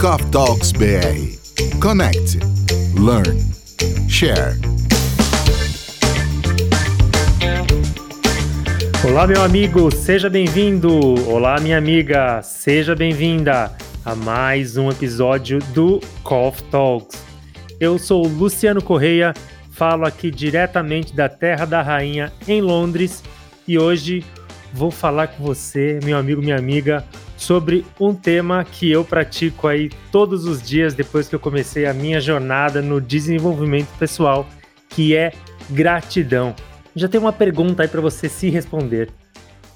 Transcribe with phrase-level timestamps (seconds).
[0.00, 1.78] Coffee Talks BR.
[1.80, 2.38] Connect,
[2.98, 3.40] learn,
[4.08, 4.54] share.
[9.08, 10.90] Olá, meu amigo, seja bem-vindo.
[11.26, 13.74] Olá, minha amiga, seja bem-vinda
[14.04, 17.24] a mais um episódio do Coffee Talks.
[17.80, 19.32] Eu sou Luciano Correia,
[19.70, 23.24] falo aqui diretamente da Terra da Rainha em Londres
[23.66, 24.22] e hoje
[24.74, 27.02] vou falar com você, meu amigo, minha amiga,
[27.36, 31.94] sobre um tema que eu pratico aí todos os dias depois que eu comecei a
[31.94, 34.46] minha jornada no desenvolvimento pessoal,
[34.88, 35.32] que é
[35.70, 36.54] gratidão.
[36.94, 39.10] Já tem uma pergunta aí para você se responder.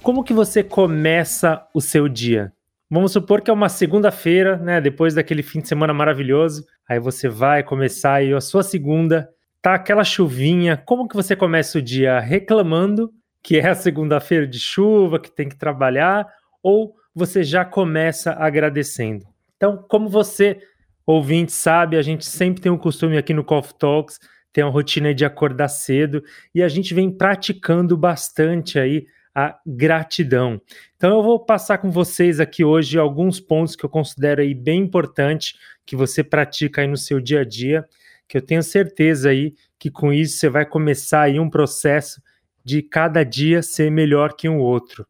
[0.02, 2.52] Como que você começa o seu dia?
[2.90, 7.28] Vamos supor que é uma segunda-feira, né, depois daquele fim de semana maravilhoso, aí você
[7.28, 9.28] vai começar aí a sua segunda,
[9.62, 14.58] tá aquela chuvinha, como que você começa o dia reclamando que é a segunda-feira de
[14.58, 16.26] chuva, que tem que trabalhar,
[16.62, 19.26] ou você já começa agradecendo.
[19.56, 20.58] Então, como você,
[21.04, 24.18] ouvinte, sabe, a gente sempre tem um costume aqui no Coffee Talks,
[24.52, 26.22] tem uma rotina de acordar cedo,
[26.54, 30.60] e a gente vem praticando bastante aí a gratidão.
[30.96, 34.82] Então eu vou passar com vocês aqui hoje alguns pontos que eu considero aí bem
[34.82, 35.54] importante
[35.86, 37.86] que você pratica aí no seu dia a dia,
[38.28, 42.20] que eu tenho certeza aí que com isso você vai começar aí um processo
[42.64, 45.06] de cada dia ser melhor que um outro.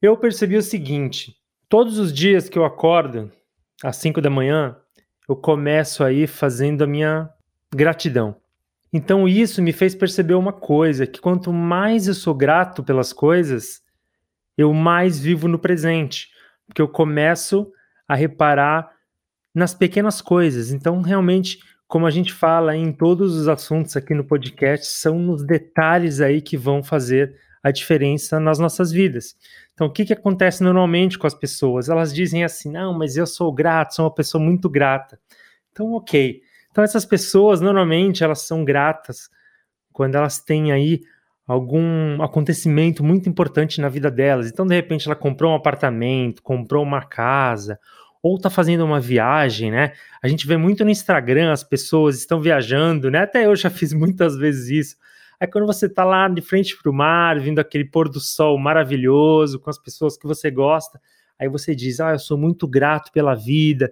[0.00, 1.36] Eu percebi o seguinte:
[1.68, 3.30] todos os dias que eu acordo,
[3.82, 4.76] às 5 da manhã,
[5.28, 7.30] eu começo aí fazendo a minha
[7.74, 8.36] gratidão.
[8.92, 13.82] Então isso me fez perceber uma coisa, que quanto mais eu sou grato pelas coisas,
[14.56, 16.28] eu mais vivo no presente,
[16.66, 17.72] porque eu começo
[18.06, 18.92] a reparar
[19.52, 20.70] nas pequenas coisas.
[20.70, 25.44] Então realmente como a gente fala em todos os assuntos aqui no podcast, são nos
[25.44, 29.34] detalhes aí que vão fazer a diferença nas nossas vidas.
[29.72, 31.88] Então, o que, que acontece normalmente com as pessoas?
[31.88, 35.18] Elas dizem assim: não, mas eu sou grato, sou uma pessoa muito grata.
[35.72, 36.42] Então, ok.
[36.70, 39.30] Então, essas pessoas, normalmente, elas são gratas
[39.92, 41.00] quando elas têm aí
[41.46, 44.48] algum acontecimento muito importante na vida delas.
[44.48, 47.78] Então, de repente, ela comprou um apartamento, comprou uma casa,
[48.22, 49.92] ou tá fazendo uma viagem, né?
[50.22, 53.20] A gente vê muito no Instagram as pessoas estão viajando, né?
[53.20, 54.96] Até eu já fiz muitas vezes isso.
[55.40, 58.58] Aí quando você tá lá de frente para o mar, vindo aquele pôr do sol
[58.58, 61.00] maravilhoso com as pessoas que você gosta,
[61.38, 63.90] aí você diz: "Ah, eu sou muito grato pela vida.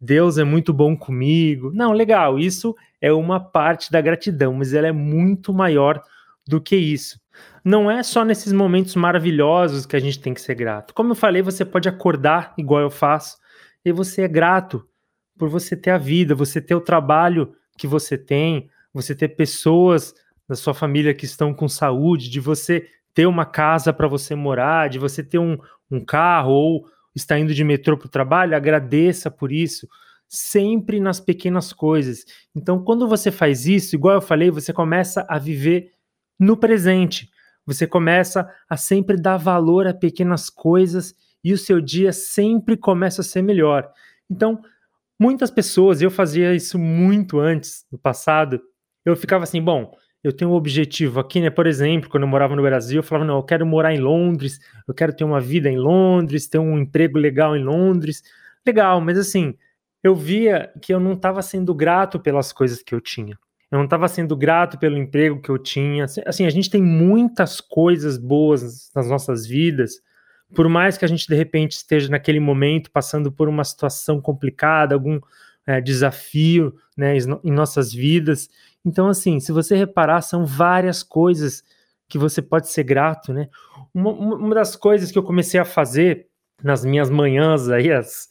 [0.00, 1.70] Deus é muito bom comigo".
[1.72, 6.02] Não, legal, isso é uma parte da gratidão, mas ela é muito maior
[6.46, 7.20] do que isso.
[7.64, 10.94] Não é só nesses momentos maravilhosos que a gente tem que ser grato.
[10.94, 13.38] Como eu falei, você pode acordar igual eu faço
[13.84, 14.86] e você é grato
[15.38, 20.14] por você ter a vida, você ter o trabalho que você tem, você ter pessoas
[20.50, 22.84] da sua família que estão com saúde, de você
[23.14, 25.56] ter uma casa para você morar, de você ter um,
[25.88, 29.88] um carro ou estar indo de metrô para o trabalho, agradeça por isso,
[30.28, 32.24] sempre nas pequenas coisas.
[32.52, 35.92] Então, quando você faz isso, igual eu falei, você começa a viver
[36.36, 37.30] no presente.
[37.64, 43.20] Você começa a sempre dar valor a pequenas coisas e o seu dia sempre começa
[43.20, 43.88] a ser melhor.
[44.28, 44.60] Então,
[45.16, 48.60] muitas pessoas, eu fazia isso muito antes, no passado,
[49.04, 51.50] eu ficava assim, bom, eu tenho um objetivo aqui, né?
[51.50, 54.60] Por exemplo, quando eu morava no Brasil, eu falava, não, eu quero morar em Londres,
[54.86, 58.22] eu quero ter uma vida em Londres, ter um emprego legal em Londres.
[58.66, 59.54] Legal, mas assim,
[60.02, 63.38] eu via que eu não estava sendo grato pelas coisas que eu tinha.
[63.70, 66.04] Eu não estava sendo grato pelo emprego que eu tinha.
[66.26, 70.02] Assim, a gente tem muitas coisas boas nas nossas vidas,
[70.54, 74.94] por mais que a gente de repente esteja naquele momento passando por uma situação complicada,
[74.94, 75.20] algum
[75.66, 78.48] é, desafio né, em nossas vidas.
[78.84, 81.62] Então, assim, se você reparar, são várias coisas
[82.08, 83.48] que você pode ser grato, né?
[83.94, 86.26] Uma, uma das coisas que eu comecei a fazer
[86.62, 88.28] nas minhas manhãs aí, as,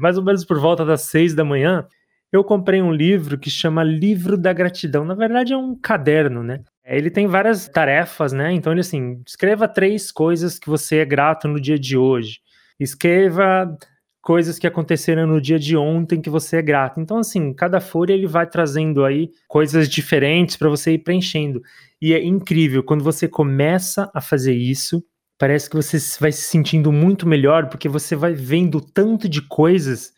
[0.00, 1.86] mais ou menos por volta das seis da manhã,
[2.32, 5.04] eu comprei um livro que chama Livro da Gratidão.
[5.04, 6.60] Na verdade, é um caderno, né?
[6.84, 8.52] Ele tem várias tarefas, né?
[8.52, 12.40] Então, ele assim, escreva três coisas que você é grato no dia de hoje.
[12.80, 13.76] Escreva
[14.22, 17.00] coisas que aconteceram no dia de ontem que você é grato.
[17.00, 21.60] Então, assim, cada folha ele vai trazendo aí coisas diferentes para você ir preenchendo.
[22.00, 25.04] E é incrível, quando você começa a fazer isso,
[25.36, 30.12] parece que você vai se sentindo muito melhor, porque você vai vendo tanto de coisas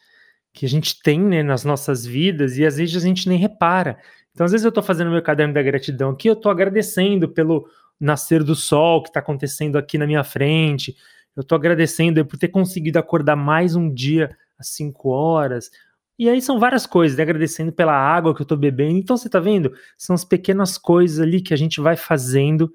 [0.52, 3.98] que a gente tem né, nas nossas vidas e às vezes a gente nem repara.
[4.32, 7.66] Então, às vezes eu estou fazendo meu caderno da gratidão aqui, eu estou agradecendo pelo
[7.98, 10.94] nascer do sol que está acontecendo aqui na minha frente,
[11.36, 15.70] eu estou agradecendo por ter conseguido acordar mais um dia às 5 horas.
[16.18, 17.24] E aí são várias coisas, né?
[17.24, 18.98] agradecendo pela água que eu estou bebendo.
[18.98, 19.72] Então, você está vendo?
[19.98, 22.72] São as pequenas coisas ali que a gente vai fazendo,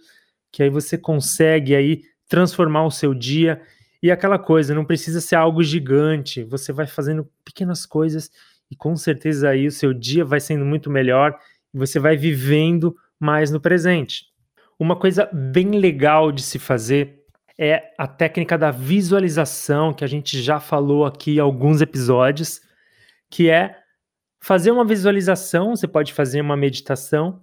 [0.51, 3.61] que aí você consegue aí transformar o seu dia
[4.01, 8.31] E aquela coisa, não precisa ser algo gigante, você vai fazendo pequenas coisas
[8.71, 11.37] e com certeza aí o seu dia vai sendo muito melhor
[11.73, 14.27] e você vai vivendo mais no presente.
[14.79, 17.18] Uma coisa bem legal de se fazer
[17.61, 22.61] é a técnica da visualização, que a gente já falou aqui em alguns episódios,
[23.29, 23.75] que é
[24.39, 27.41] fazer uma visualização, você pode fazer uma meditação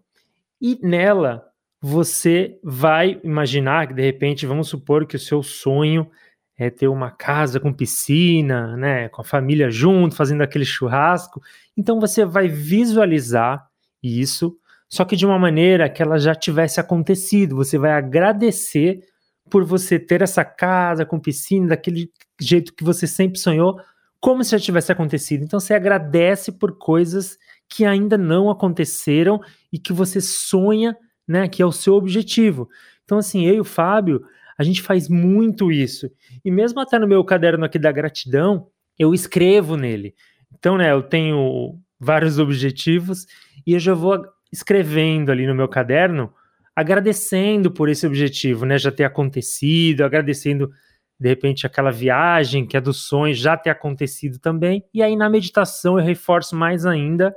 [0.59, 1.45] e nela
[1.83, 6.11] você vai imaginar que de repente, vamos supor que o seu sonho
[6.57, 11.43] é ter uma casa com piscina, né, com a família junto, fazendo aquele churrasco.
[11.77, 13.69] Então você vai visualizar
[14.03, 14.57] isso,
[14.89, 17.55] só que de uma maneira que ela já tivesse acontecido.
[17.57, 19.05] Você vai agradecer
[19.51, 22.11] por você ter essa casa com piscina daquele
[22.41, 23.81] jeito que você sempre sonhou,
[24.21, 25.45] como se já tivesse acontecido.
[25.45, 27.39] Então você agradece por coisas
[27.69, 29.41] que ainda não aconteceram
[29.73, 30.97] e que você sonha,
[31.27, 32.69] né, que é o seu objetivo.
[33.05, 34.23] Então assim, eu e o Fábio,
[34.59, 36.11] a gente faz muito isso.
[36.45, 40.15] E mesmo até no meu caderno aqui da gratidão, eu escrevo nele.
[40.59, 43.27] Então, né, eu tenho vários objetivos
[43.67, 46.33] e eu já vou escrevendo ali no meu caderno,
[46.77, 50.71] agradecendo por esse objetivo, né, já ter acontecido, agradecendo
[51.19, 54.85] de repente aquela viagem que é dos sonhos já ter acontecido também.
[54.93, 57.35] E aí na meditação eu reforço mais ainda,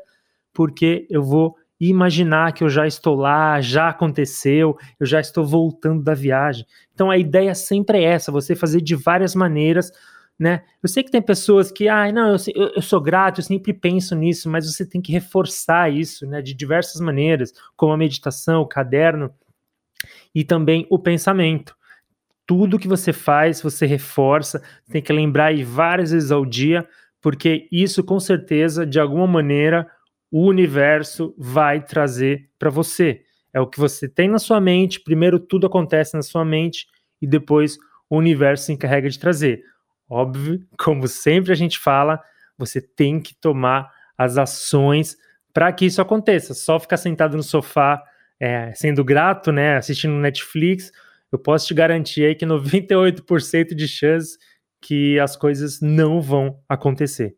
[0.54, 6.04] porque eu vou imaginar que eu já estou lá, já aconteceu, eu já estou voltando
[6.04, 6.66] da viagem.
[6.94, 9.90] Então a ideia sempre é essa, você fazer de várias maneiras,
[10.40, 10.64] né?
[10.82, 14.16] Eu sei que tem pessoas que, ah, não, eu, eu sou grato, eu sempre penso
[14.16, 18.68] nisso, mas você tem que reforçar isso, né, de diversas maneiras, como a meditação, o
[18.68, 19.30] caderno
[20.34, 21.76] e também o pensamento.
[22.48, 26.88] Tudo que você faz, você reforça, tem que lembrar aí várias vezes ao dia,
[27.22, 29.90] porque isso com certeza, de alguma maneira,
[30.32, 33.24] o universo vai trazer para você.
[33.54, 36.88] É o que você tem na sua mente, primeiro tudo acontece na sua mente
[37.22, 37.78] e depois
[38.10, 39.64] o universo se encarrega de trazer.
[40.10, 42.20] Óbvio, como sempre a gente fala,
[42.58, 45.16] você tem que tomar as ações
[45.54, 46.54] para que isso aconteça.
[46.54, 48.02] Só ficar sentado no sofá,
[48.40, 50.92] é, sendo grato, né, assistindo Netflix,
[51.32, 54.38] eu posso te garantir aí que 98% de chance
[54.82, 57.36] que as coisas não vão acontecer.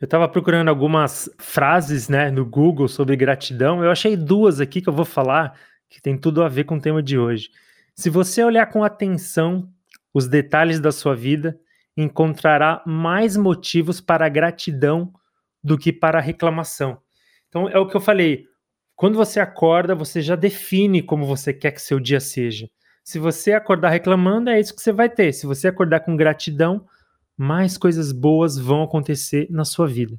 [0.00, 3.82] Eu estava procurando algumas frases né, no Google sobre gratidão.
[3.82, 5.58] Eu achei duas aqui que eu vou falar
[5.90, 7.50] que tem tudo a ver com o tema de hoje.
[7.94, 9.68] Se você olhar com atenção
[10.14, 11.58] os detalhes da sua vida,
[12.02, 15.12] encontrará mais motivos para gratidão
[15.62, 16.98] do que para reclamação.
[17.48, 18.46] Então é o que eu falei.
[18.94, 22.68] Quando você acorda, você já define como você quer que seu dia seja.
[23.02, 25.32] Se você acordar reclamando, é isso que você vai ter.
[25.32, 26.86] Se você acordar com gratidão,
[27.36, 30.16] mais coisas boas vão acontecer na sua vida.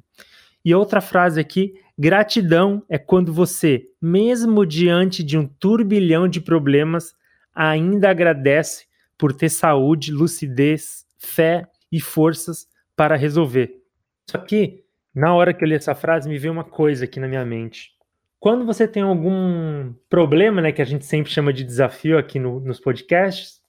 [0.64, 7.14] E outra frase aqui: gratidão é quando você, mesmo diante de um turbilhão de problemas,
[7.54, 8.86] ainda agradece
[9.16, 13.82] por ter saúde, lucidez, fé e forças para resolver.
[14.28, 14.84] Só que,
[15.14, 17.90] na hora que eu li essa frase, me veio uma coisa aqui na minha mente.
[18.38, 22.58] Quando você tem algum problema, né, que a gente sempre chama de desafio aqui no,
[22.60, 23.60] nos podcasts,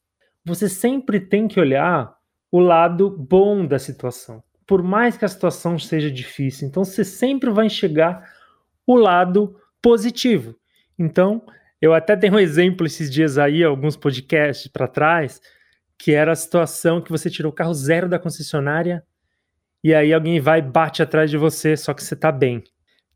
[0.46, 2.16] você sempre tem que olhar
[2.50, 4.44] o lado bom da situação.
[4.66, 8.30] Por mais que a situação seja difícil, então você sempre vai enxergar
[8.88, 10.56] o lado positivo.
[10.98, 11.44] Então,
[11.82, 15.42] eu até tenho um exemplo esses dias aí, alguns podcasts para trás,
[16.02, 19.04] que era a situação que você tirou o carro zero da concessionária
[19.84, 22.64] e aí alguém vai e bate atrás de você, só que você está bem.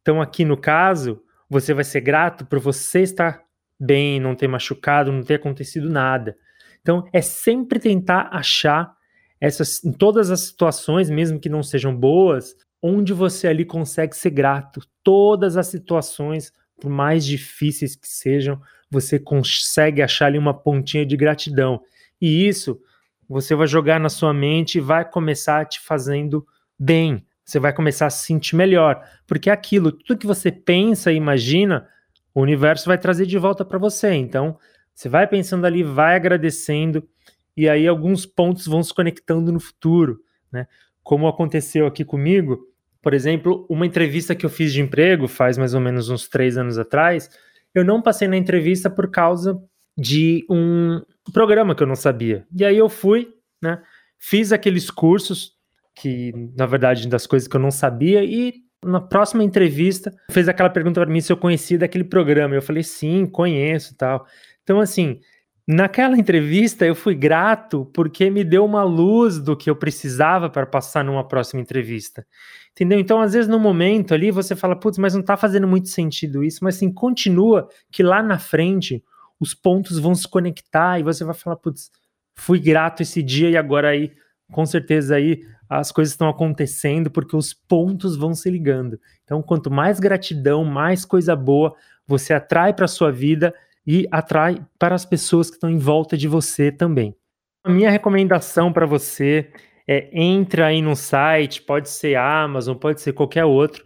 [0.01, 1.19] Então, aqui no caso,
[1.50, 3.41] você vai ser grato por você estar
[3.79, 6.38] bem, não ter machucado, não ter acontecido nada.
[6.79, 8.93] Então, é sempre tentar achar
[9.41, 14.29] essas, em todas as situações, mesmo que não sejam boas, onde você ali consegue ser
[14.29, 14.79] grato.
[15.03, 21.17] Todas as situações, por mais difíceis que sejam, você consegue achar ali uma pontinha de
[21.17, 21.81] gratidão.
[22.22, 22.79] E isso
[23.27, 26.45] você vai jogar na sua mente e vai começar te fazendo
[26.77, 27.25] bem.
[27.43, 29.03] Você vai começar a se sentir melhor.
[29.27, 31.88] Porque aquilo, tudo que você pensa e imagina,
[32.34, 34.13] o universo vai trazer de volta para você.
[34.13, 34.57] Então,
[34.93, 37.07] você vai pensando ali, vai agradecendo
[37.55, 40.19] e aí alguns pontos vão se conectando no futuro,
[40.51, 40.67] né?
[41.03, 42.67] Como aconteceu aqui comigo,
[43.01, 46.57] por exemplo, uma entrevista que eu fiz de emprego faz mais ou menos uns três
[46.57, 47.29] anos atrás,
[47.74, 49.62] eu não passei na entrevista por causa
[49.97, 51.01] de um
[51.33, 52.45] programa que eu não sabia.
[52.55, 53.81] E aí eu fui, né?
[54.19, 55.53] Fiz aqueles cursos
[55.93, 60.69] que, na verdade, das coisas que eu não sabia e na próxima entrevista fez aquela
[60.69, 62.55] pergunta para mim se eu conhecia daquele programa.
[62.55, 64.25] Eu falei sim, conheço, tal.
[64.63, 65.19] Então assim,
[65.67, 70.65] Naquela entrevista eu fui grato porque me deu uma luz do que eu precisava para
[70.65, 72.25] passar numa próxima entrevista.
[72.71, 72.99] Entendeu?
[72.99, 76.43] Então, às vezes, no momento ali, você fala, putz, mas não está fazendo muito sentido
[76.43, 79.03] isso, mas assim, continua que lá na frente
[79.45, 81.91] os pontos vão se conectar e você vai falar, putz,
[82.35, 84.11] fui grato esse dia e agora aí,
[84.51, 88.99] com certeza aí, as coisas estão acontecendo porque os pontos vão se ligando.
[89.23, 91.75] Então, quanto mais gratidão, mais coisa boa
[92.07, 93.53] você atrai para a sua vida
[93.85, 97.15] e atrai para as pessoas que estão em volta de você também.
[97.63, 99.51] A minha recomendação para você
[99.87, 103.83] é entra aí no site, pode ser Amazon, pode ser qualquer outro,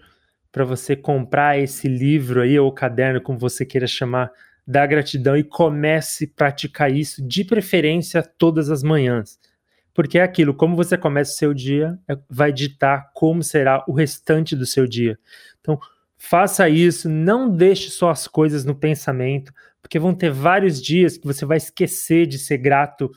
[0.52, 4.32] para você comprar esse livro aí ou caderno, como você queira chamar,
[4.70, 9.40] da gratidão e comece a praticar isso de preferência todas as manhãs.
[9.96, 13.94] Porque é aquilo, como você começa o seu dia, é, vai ditar como será o
[13.94, 15.18] restante do seu dia.
[15.60, 15.80] Então,
[16.16, 21.26] faça isso, não deixe só as coisas no pensamento, porque vão ter vários dias que
[21.26, 23.10] você vai esquecer de ser grato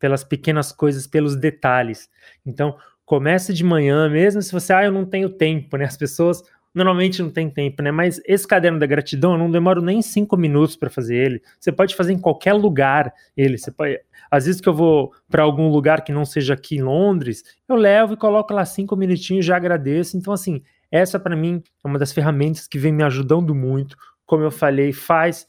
[0.00, 2.10] pelas pequenas coisas, pelos detalhes.
[2.44, 5.84] Então, comece de manhã, mesmo se você, ah, eu não tenho tempo, né?
[5.84, 6.42] As pessoas
[6.78, 7.90] normalmente não têm tempo, né?
[7.90, 11.42] Mas esse caderno da gratidão, eu não demoro nem cinco minutos para fazer ele.
[11.58, 13.58] Você pode fazer em qualquer lugar ele.
[13.58, 16.82] Você pode, às vezes que eu vou para algum lugar que não seja aqui em
[16.82, 20.16] Londres, eu levo e coloco lá cinco minutinhos, já agradeço.
[20.16, 23.96] Então, assim, essa para mim é uma das ferramentas que vem me ajudando muito.
[24.24, 25.46] Como eu falei, faz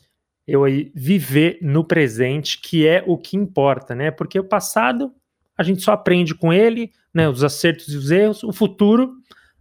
[0.48, 4.10] eu aí viver no presente, que é o que importa, né?
[4.10, 5.14] Porque o passado
[5.56, 7.30] a gente só aprende com ele, né?
[7.30, 8.44] Os acertos e os erros.
[8.44, 9.12] O futuro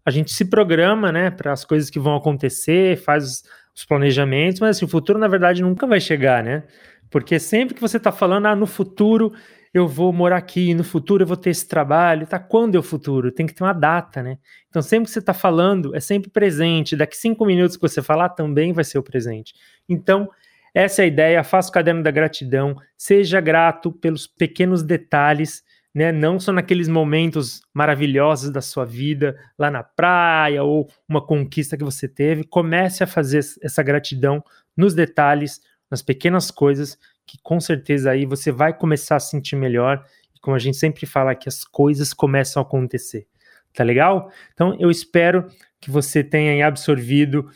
[0.05, 1.31] a gente se programa, né?
[1.31, 5.29] Para as coisas que vão acontecer, faz os, os planejamentos, mas assim, o futuro na
[5.29, 6.65] verdade nunca vai chegar, né?
[7.11, 9.33] Porque sempre que você está falando, ah, no futuro
[9.73, 12.39] eu vou morar aqui, no futuro eu vou ter esse trabalho, tá?
[12.39, 13.31] Quando é o futuro?
[13.31, 14.39] Tem que ter uma data, né?
[14.69, 16.97] Então sempre que você está falando, é sempre presente.
[16.97, 19.55] Daqui cinco minutos que você falar, também vai ser o presente.
[19.89, 20.29] Então,
[20.75, 21.45] essa é a ideia.
[21.45, 22.77] Faça o caderno da gratidão.
[22.97, 25.63] Seja grato pelos pequenos detalhes,
[25.95, 26.13] né?
[26.13, 31.85] Não só naqueles momentos maravilhosos da sua vida, lá na praia ou uma conquista que
[31.85, 32.45] você teve.
[32.45, 34.43] Comece a fazer essa gratidão
[34.77, 40.05] nos detalhes, nas pequenas coisas, que com certeza aí você vai começar a sentir melhor.
[40.35, 43.27] E como a gente sempre fala, que as coisas começam a acontecer.
[43.75, 44.31] Tá legal?
[44.53, 45.47] Então eu espero
[45.81, 47.49] que você tenha absorvido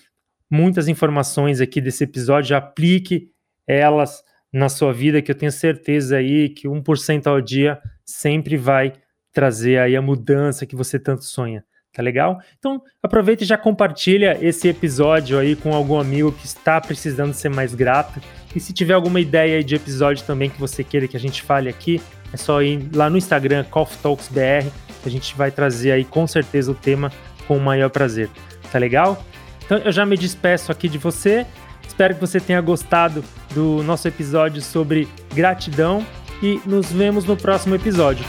[0.50, 3.30] muitas informações aqui desse episódio, aplique
[3.66, 4.22] elas
[4.52, 8.92] na sua vida, que eu tenho certeza aí que 1% ao dia sempre vai
[9.32, 11.64] trazer aí a mudança que você tanto sonha.
[11.94, 12.38] Tá legal?
[12.58, 17.50] Então, aproveita e já compartilha esse episódio aí com algum amigo que está precisando ser
[17.50, 18.18] mais grato.
[18.56, 21.68] E se tiver alguma ideia de episódio também que você queira que a gente fale
[21.68, 22.00] aqui,
[22.32, 24.70] é só ir lá no Instagram, CoffeeTalksBR,
[25.02, 27.12] que a gente vai trazer aí com certeza o tema
[27.46, 28.30] com o maior prazer.
[28.70, 29.22] Tá legal?
[29.62, 31.46] Então eu já me despeço aqui de você.
[31.86, 33.22] Espero que você tenha gostado
[33.54, 36.06] do nosso episódio sobre gratidão
[36.42, 38.24] e nos vemos no próximo episódio.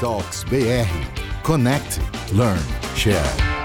[0.00, 0.88] Talks BR.
[1.42, 1.98] Connect,
[2.32, 2.60] learn,
[2.94, 3.55] share.